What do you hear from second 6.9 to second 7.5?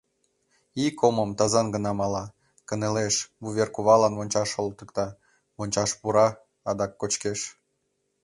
кочкеш...